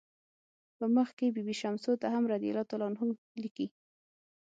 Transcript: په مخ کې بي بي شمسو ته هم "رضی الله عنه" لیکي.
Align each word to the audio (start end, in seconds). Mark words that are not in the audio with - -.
په 0.77 0.85
مخ 0.95 1.09
کې 1.17 1.27
بي 1.33 1.41
بي 1.47 1.55
شمسو 1.61 1.91
ته 2.01 2.07
هم 2.13 2.23
"رضی 2.33 2.49
الله 2.51 2.85
عنه" 2.87 3.03
لیکي. 3.43 3.67